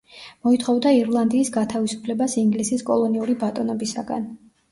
მოითხოვდა 0.45 0.93
ირლანდიის 0.99 1.51
გათავისუფლებას 1.57 2.35
ინგლისის 2.45 2.83
კოლონიური 2.89 3.35
ბატონობისაგან. 3.45 4.27